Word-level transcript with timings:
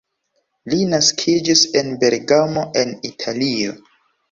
Li 0.71 0.79
naskiĝis 0.93 1.61
en 1.83 1.93
Bergamo 2.05 2.65
en 2.83 2.99
Italio. 3.13 3.79